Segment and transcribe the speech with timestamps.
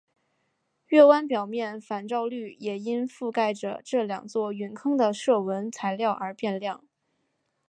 [0.87, 6.83] 月湾表面反照率也因覆盖着这两座陨坑的射纹材料而变亮。